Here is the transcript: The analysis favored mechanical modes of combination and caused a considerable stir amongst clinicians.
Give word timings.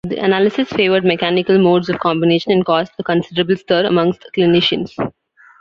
The 0.03 0.17
analysis 0.17 0.67
favored 0.69 1.05
mechanical 1.05 1.59
modes 1.59 1.87
of 1.87 1.99
combination 1.99 2.51
and 2.51 2.65
caused 2.65 2.93
a 2.97 3.03
considerable 3.03 3.55
stir 3.55 3.85
amongst 3.85 4.25
clinicians. 4.35 4.89